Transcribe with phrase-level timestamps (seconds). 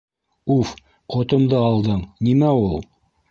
[0.53, 0.71] Уф,
[1.15, 2.75] ҡотомдо алдың, нимә ул?!